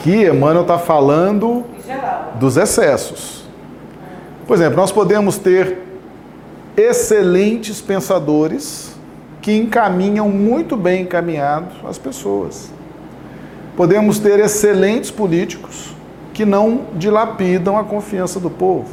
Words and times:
Aqui, 0.00 0.26
Emmanuel 0.26 0.62
está 0.62 0.78
falando 0.78 1.62
dos 2.36 2.56
excessos. 2.56 3.44
Por 4.46 4.56
exemplo, 4.56 4.76
nós 4.78 4.90
podemos 4.90 5.36
ter 5.36 5.76
excelentes 6.74 7.82
pensadores 7.82 8.94
que 9.42 9.54
encaminham 9.54 10.26
muito 10.30 10.74
bem 10.74 11.02
encaminhados 11.02 11.74
as 11.86 11.98
pessoas. 11.98 12.70
Podemos 13.76 14.18
ter 14.18 14.40
excelentes 14.40 15.10
políticos 15.10 15.94
que 16.32 16.46
não 16.46 16.86
dilapidam 16.94 17.76
a 17.76 17.84
confiança 17.84 18.40
do 18.40 18.48
povo. 18.48 18.88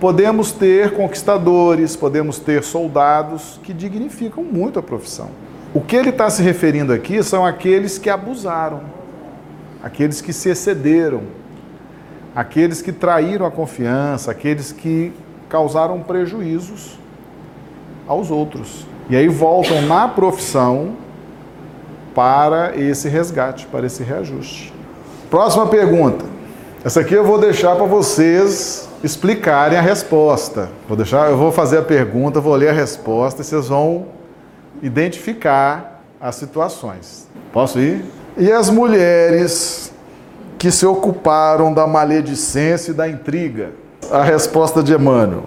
Podemos 0.00 0.50
ter 0.50 0.94
conquistadores, 0.94 1.94
podemos 1.94 2.40
ter 2.40 2.64
soldados 2.64 3.60
que 3.62 3.72
dignificam 3.72 4.42
muito 4.42 4.80
a 4.80 4.82
profissão. 4.82 5.28
O 5.72 5.80
que 5.80 5.94
ele 5.94 6.10
está 6.10 6.28
se 6.28 6.42
referindo 6.42 6.92
aqui 6.92 7.22
são 7.22 7.46
aqueles 7.46 7.98
que 7.98 8.10
abusaram, 8.10 8.95
aqueles 9.82 10.20
que 10.20 10.32
se 10.32 10.48
excederam, 10.48 11.22
aqueles 12.34 12.82
que 12.82 12.92
traíram 12.92 13.46
a 13.46 13.50
confiança, 13.50 14.30
aqueles 14.30 14.72
que 14.72 15.12
causaram 15.48 16.00
prejuízos 16.00 16.98
aos 18.06 18.30
outros. 18.30 18.86
E 19.08 19.16
aí 19.16 19.28
voltam 19.28 19.82
na 19.82 20.08
profissão 20.08 20.96
para 22.14 22.76
esse 22.76 23.08
resgate, 23.08 23.66
para 23.66 23.86
esse 23.86 24.02
reajuste. 24.02 24.72
Próxima 25.30 25.66
pergunta. 25.66 26.24
Essa 26.84 27.00
aqui 27.00 27.14
eu 27.14 27.24
vou 27.24 27.38
deixar 27.38 27.74
para 27.76 27.84
vocês 27.84 28.88
explicarem 29.02 29.78
a 29.78 29.80
resposta. 29.80 30.70
Vou 30.88 30.96
deixar, 30.96 31.30
eu 31.30 31.36
vou 31.36 31.52
fazer 31.52 31.78
a 31.78 31.82
pergunta, 31.82 32.40
vou 32.40 32.54
ler 32.54 32.68
a 32.68 32.72
resposta 32.72 33.42
e 33.42 33.44
vocês 33.44 33.68
vão 33.68 34.06
identificar 34.82 36.02
as 36.20 36.36
situações. 36.36 37.28
Posso 37.52 37.78
ir? 37.78 38.04
E 38.38 38.52
as 38.52 38.68
mulheres 38.68 39.90
que 40.58 40.70
se 40.70 40.84
ocuparam 40.84 41.72
da 41.72 41.86
maledicência 41.86 42.90
e 42.90 42.94
da 42.94 43.08
intriga? 43.08 43.70
A 44.10 44.22
resposta 44.22 44.82
de 44.82 44.92
Emmanuel. 44.92 45.44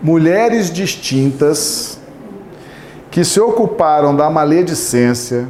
Mulheres 0.00 0.72
distintas 0.72 2.00
que 3.10 3.22
se 3.24 3.38
ocuparam 3.38 4.16
da 4.16 4.30
maledicência 4.30 5.46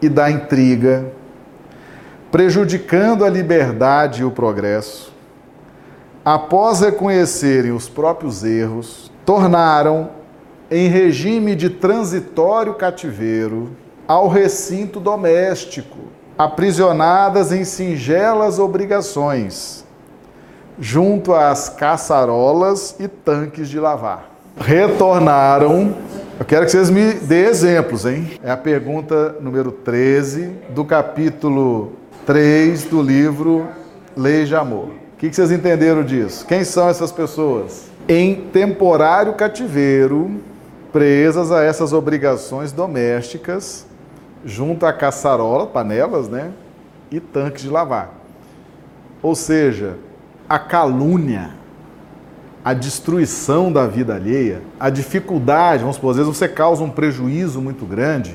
e 0.00 0.08
da 0.08 0.30
intriga, 0.30 1.04
prejudicando 2.30 3.22
a 3.22 3.28
liberdade 3.28 4.22
e 4.22 4.24
o 4.24 4.30
progresso, 4.30 5.12
após 6.24 6.80
reconhecerem 6.80 7.72
os 7.72 7.86
próprios 7.86 8.42
erros, 8.44 9.12
tornaram 9.26 10.08
em 10.70 10.88
regime 10.88 11.54
de 11.54 11.68
transitório 11.68 12.72
cativeiro 12.74 13.70
ao 14.12 14.28
recinto 14.28 15.00
doméstico, 15.00 15.96
aprisionadas 16.36 17.50
em 17.50 17.64
singelas 17.64 18.58
obrigações, 18.58 19.86
junto 20.78 21.32
às 21.32 21.70
caçarolas 21.70 22.94
e 23.00 23.08
tanques 23.08 23.70
de 23.70 23.80
lavar. 23.80 24.30
Retornaram. 24.58 25.94
Eu 26.38 26.44
quero 26.44 26.66
que 26.66 26.72
vocês 26.72 26.90
me 26.90 27.14
dêem 27.14 27.46
exemplos, 27.46 28.04
hein? 28.04 28.32
É 28.42 28.50
a 28.50 28.56
pergunta 28.56 29.36
número 29.40 29.72
13 29.72 30.58
do 30.68 30.84
capítulo 30.84 31.92
3 32.26 32.84
do 32.84 33.00
livro 33.00 33.66
Lei 34.14 34.44
de 34.44 34.54
Amor. 34.54 34.88
O 34.88 35.16
que 35.16 35.32
vocês 35.32 35.50
entenderam 35.50 36.04
disso? 36.04 36.44
Quem 36.46 36.64
são 36.64 36.86
essas 36.86 37.10
pessoas? 37.10 37.84
Em 38.06 38.34
temporário 38.52 39.32
cativeiro, 39.32 40.32
presas 40.92 41.50
a 41.50 41.62
essas 41.64 41.94
obrigações 41.94 42.72
domésticas, 42.72 43.86
junto 44.44 44.86
à 44.86 44.92
caçarola, 44.92 45.66
panelas, 45.66 46.28
né? 46.28 46.52
E 47.10 47.20
tanques 47.20 47.62
de 47.62 47.68
lavar. 47.68 48.10
Ou 49.22 49.34
seja, 49.34 49.96
a 50.48 50.58
calúnia, 50.58 51.50
a 52.64 52.72
destruição 52.74 53.72
da 53.72 53.86
vida 53.86 54.14
alheia, 54.14 54.62
a 54.78 54.90
dificuldade, 54.90 55.80
vamos 55.80 55.96
supor, 55.96 56.10
às 56.10 56.16
vezes 56.16 56.36
você 56.36 56.48
causa 56.48 56.82
um 56.82 56.90
prejuízo 56.90 57.60
muito 57.60 57.84
grande 57.84 58.34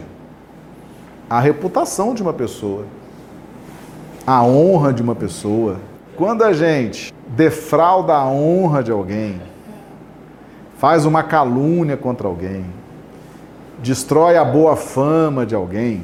à 1.29 1.39
reputação 1.39 2.13
de 2.13 2.21
uma 2.21 2.33
pessoa, 2.33 2.85
à 4.25 4.43
honra 4.43 4.93
de 4.93 5.01
uma 5.01 5.15
pessoa. 5.15 5.77
Quando 6.15 6.43
a 6.43 6.53
gente 6.53 7.13
defrauda 7.27 8.13
a 8.13 8.25
honra 8.27 8.81
de 8.81 8.91
alguém, 8.91 9.41
faz 10.77 11.05
uma 11.05 11.23
calúnia 11.23 11.97
contra 11.97 12.27
alguém, 12.27 12.65
destrói 13.79 14.37
a 14.37 14.43
boa 14.43 14.75
fama 14.75 15.45
de 15.45 15.55
alguém, 15.55 16.03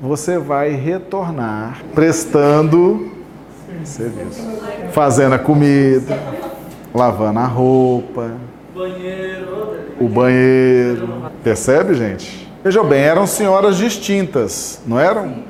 você 0.00 0.38
vai 0.38 0.70
retornar 0.70 1.82
prestando 1.94 3.12
serviço, 3.84 4.42
fazendo 4.92 5.34
a 5.34 5.38
comida, 5.38 6.18
lavando 6.94 7.38
a 7.38 7.46
roupa, 7.46 8.32
o 10.00 10.08
banheiro. 10.08 11.30
Percebe, 11.44 11.94
gente? 11.94 12.48
Vejam 12.62 12.84
bem, 12.86 13.00
eram 13.00 13.26
senhoras 13.26 13.76
distintas, 13.76 14.80
não 14.86 14.98
eram? 14.98 15.44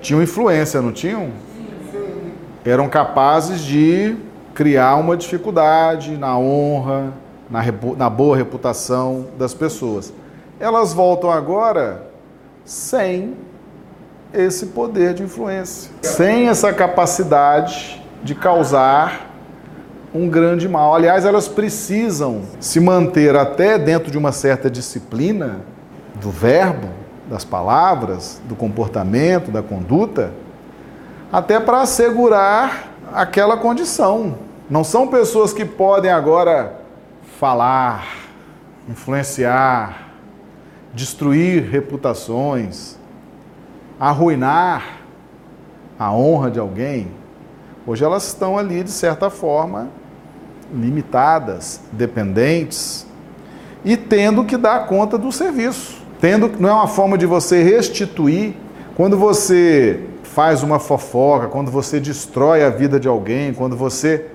Tinham 0.00 0.22
influência, 0.22 0.82
não 0.82 0.92
tinham? 0.92 1.30
Eram 2.64 2.88
capazes 2.88 3.60
de 3.60 4.16
criar 4.54 4.96
uma 4.96 5.16
dificuldade 5.16 6.16
na 6.16 6.36
honra, 6.36 7.12
na, 7.50 7.60
na 7.96 8.10
boa 8.10 8.36
reputação 8.36 9.26
das 9.38 9.54
pessoas. 9.54 10.12
Elas 10.62 10.92
voltam 10.92 11.28
agora 11.28 12.06
sem 12.64 13.36
esse 14.32 14.66
poder 14.66 15.12
de 15.12 15.24
influência, 15.24 15.90
sem 16.00 16.48
essa 16.48 16.72
capacidade 16.72 18.00
de 18.22 18.32
causar 18.36 19.28
um 20.14 20.28
grande 20.28 20.68
mal. 20.68 20.94
Aliás, 20.94 21.24
elas 21.24 21.48
precisam 21.48 22.42
se 22.60 22.78
manter 22.78 23.34
até 23.34 23.76
dentro 23.76 24.08
de 24.08 24.16
uma 24.16 24.30
certa 24.30 24.70
disciplina 24.70 25.62
do 26.20 26.30
verbo, 26.30 26.90
das 27.28 27.44
palavras, 27.44 28.40
do 28.44 28.54
comportamento, 28.54 29.50
da 29.50 29.64
conduta, 29.64 30.30
até 31.32 31.58
para 31.58 31.80
assegurar 31.80 32.88
aquela 33.12 33.56
condição. 33.56 34.36
Não 34.70 34.84
são 34.84 35.08
pessoas 35.08 35.52
que 35.52 35.64
podem 35.64 36.12
agora 36.12 36.76
falar, 37.40 38.06
influenciar, 38.88 40.11
destruir 40.92 41.62
reputações, 41.70 42.96
arruinar 43.98 45.00
a 45.98 46.12
honra 46.12 46.50
de 46.50 46.58
alguém. 46.58 47.08
Hoje 47.86 48.04
elas 48.04 48.26
estão 48.26 48.58
ali, 48.58 48.82
de 48.82 48.90
certa 48.90 49.30
forma, 49.30 49.88
limitadas, 50.72 51.80
dependentes 51.92 53.06
e 53.84 53.96
tendo 53.96 54.44
que 54.44 54.56
dar 54.56 54.86
conta 54.86 55.18
do 55.18 55.32
serviço. 55.32 56.00
Tendo 56.20 56.50
não 56.58 56.68
é 56.68 56.72
uma 56.72 56.86
forma 56.86 57.18
de 57.18 57.26
você 57.26 57.62
restituir 57.62 58.54
quando 58.94 59.16
você 59.16 60.00
faz 60.22 60.62
uma 60.62 60.78
fofoca, 60.78 61.48
quando 61.48 61.70
você 61.70 61.98
destrói 61.98 62.62
a 62.62 62.70
vida 62.70 62.98
de 62.98 63.08
alguém, 63.08 63.52
quando 63.52 63.76
você 63.76 64.26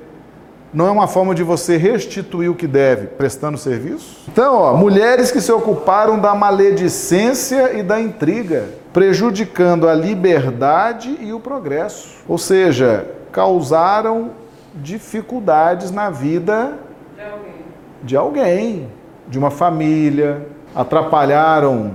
não 0.73 0.87
é 0.87 0.91
uma 0.91 1.07
forma 1.07 1.33
de 1.33 1.43
você 1.43 1.77
restituir 1.77 2.49
o 2.49 2.55
que 2.55 2.67
deve, 2.67 3.07
prestando 3.07 3.57
serviço? 3.57 4.25
Então, 4.27 4.55
ó, 4.55 4.77
mulheres 4.77 5.31
que 5.31 5.39
se 5.41 5.51
ocuparam 5.51 6.19
da 6.19 6.35
maledicência 6.35 7.77
e 7.77 7.81
da 7.81 7.99
intriga, 7.99 8.65
prejudicando 8.91 9.87
a 9.87 9.93
liberdade 9.93 11.17
e 11.21 11.31
o 11.31 11.39
progresso. 11.39 12.17
Ou 12.27 12.37
seja, 12.37 13.07
causaram 13.31 14.31
dificuldades 14.75 15.89
na 15.91 16.09
vida 16.09 16.73
De 17.15 17.23
alguém. 17.23 17.53
de 18.03 18.17
alguém, 18.17 18.87
de 19.27 19.39
uma 19.39 19.49
família, 19.49 20.47
atrapalharam 20.75 21.93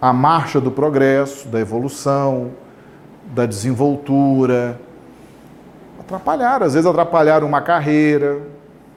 a 0.00 0.12
marcha 0.12 0.60
do 0.60 0.70
progresso, 0.70 1.48
da 1.48 1.58
evolução, 1.58 2.50
da 3.34 3.44
desenvoltura. 3.44 4.78
Atrapalharam, 6.08 6.64
às 6.64 6.72
vezes 6.72 6.86
atrapalharam 6.86 7.46
uma 7.46 7.60
carreira, 7.60 8.40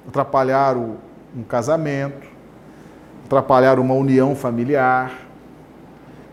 atrapalharam 0.07 0.95
um 1.35 1.43
casamento, 1.43 2.25
atrapalharam 3.25 3.83
uma 3.83 3.95
união 3.95 4.33
familiar. 4.33 5.11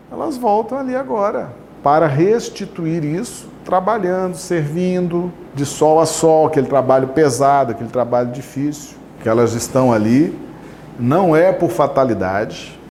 Elas 0.09 0.37
voltam 0.37 0.77
ali 0.77 0.95
agora 0.95 1.49
para 1.83 2.07
restituir 2.07 3.03
isso, 3.03 3.49
trabalhando, 3.65 4.35
servindo, 4.35 5.33
de 5.53 5.65
sol 5.65 5.99
a 5.99 6.05
sol, 6.05 6.47
aquele 6.47 6.67
trabalho 6.67 7.09
pesado, 7.09 7.73
aquele 7.73 7.89
trabalho 7.89 8.31
difícil, 8.31 8.97
que 9.21 9.27
elas 9.27 9.51
estão 9.55 9.91
ali. 9.91 10.33
Não 10.97 11.35
é 11.35 11.51
por 11.51 11.71
fatalidade, 11.71 12.78